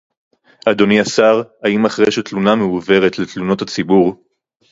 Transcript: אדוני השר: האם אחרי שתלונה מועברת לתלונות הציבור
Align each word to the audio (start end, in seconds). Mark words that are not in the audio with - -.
אדוני 0.65 0.99
השר: 1.01 1.41
האם 1.63 1.85
אחרי 1.85 2.11
שתלונה 2.11 2.55
מועברת 2.55 3.19
לתלונות 3.19 3.61
הציבור 3.61 4.23